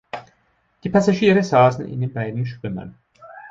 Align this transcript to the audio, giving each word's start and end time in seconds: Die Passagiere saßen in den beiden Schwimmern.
Die 0.83 0.89
Passagiere 0.89 1.43
saßen 1.43 1.87
in 1.87 2.01
den 2.01 2.11
beiden 2.11 2.47
Schwimmern. 2.47 2.95